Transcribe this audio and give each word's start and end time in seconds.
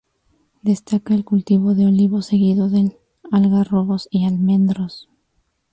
Destaca 0.63 1.13
el 1.13 1.23
cultivo 1.23 1.75
de 1.75 1.85
olivos 1.85 2.25
seguido 2.25 2.69
del 2.69 2.87
de 2.89 2.97
algarrobos, 3.31 4.07
y 4.09 4.25
almendros. 4.25 5.07